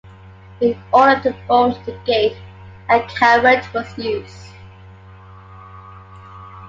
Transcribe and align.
In 0.61 0.75
order 0.91 1.21
to 1.21 1.35
bolt 1.47 1.77
the 1.85 1.91
gate, 2.05 2.35
a 2.89 3.01
carrot 3.01 3.71
was 3.71 3.95
used. 3.99 4.47